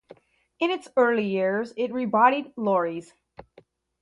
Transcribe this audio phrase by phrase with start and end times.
[0.59, 3.13] In its early years it rebodied lorries.